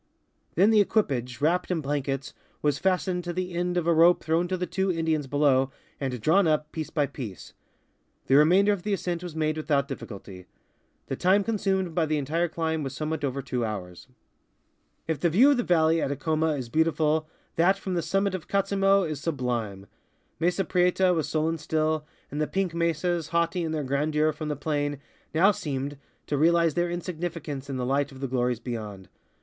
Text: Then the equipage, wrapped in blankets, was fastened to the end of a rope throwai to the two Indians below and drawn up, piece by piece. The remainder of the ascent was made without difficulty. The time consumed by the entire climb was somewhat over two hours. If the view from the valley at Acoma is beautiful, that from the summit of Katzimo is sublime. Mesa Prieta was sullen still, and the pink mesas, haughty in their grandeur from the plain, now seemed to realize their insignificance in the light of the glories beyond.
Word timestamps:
Then 0.55 0.71
the 0.71 0.81
equipage, 0.81 1.41
wrapped 1.41 1.69
in 1.69 1.79
blankets, 1.79 2.33
was 2.63 2.79
fastened 2.79 3.23
to 3.23 3.31
the 3.33 3.53
end 3.53 3.77
of 3.77 3.85
a 3.85 3.93
rope 3.93 4.23
throwai 4.25 4.49
to 4.49 4.57
the 4.57 4.65
two 4.65 4.91
Indians 4.91 5.27
below 5.27 5.69
and 5.99 6.19
drawn 6.19 6.47
up, 6.47 6.71
piece 6.71 6.89
by 6.89 7.05
piece. 7.05 7.53
The 8.25 8.33
remainder 8.35 8.73
of 8.73 8.81
the 8.81 8.93
ascent 8.93 9.21
was 9.21 9.35
made 9.35 9.57
without 9.57 9.87
difficulty. 9.87 10.47
The 11.05 11.15
time 11.15 11.43
consumed 11.43 11.93
by 11.93 12.07
the 12.07 12.17
entire 12.17 12.47
climb 12.47 12.81
was 12.81 12.95
somewhat 12.95 13.23
over 13.23 13.43
two 13.43 13.63
hours. 13.63 14.07
If 15.07 15.19
the 15.19 15.29
view 15.29 15.49
from 15.49 15.57
the 15.57 15.63
valley 15.65 16.01
at 16.01 16.11
Acoma 16.11 16.55
is 16.55 16.67
beautiful, 16.67 17.27
that 17.55 17.77
from 17.77 17.93
the 17.93 18.01
summit 18.01 18.33
of 18.33 18.47
Katzimo 18.47 19.03
is 19.03 19.21
sublime. 19.21 19.85
Mesa 20.39 20.65
Prieta 20.65 21.13
was 21.13 21.29
sullen 21.29 21.59
still, 21.59 22.07
and 22.31 22.41
the 22.41 22.47
pink 22.47 22.73
mesas, 22.73 23.27
haughty 23.27 23.61
in 23.61 23.71
their 23.71 23.83
grandeur 23.83 24.31
from 24.31 24.49
the 24.49 24.55
plain, 24.55 24.97
now 25.35 25.51
seemed 25.51 25.99
to 26.25 26.39
realize 26.39 26.73
their 26.73 26.89
insignificance 26.89 27.69
in 27.69 27.77
the 27.77 27.85
light 27.85 28.11
of 28.11 28.19
the 28.19 28.27
glories 28.27 28.59
beyond. 28.59 29.07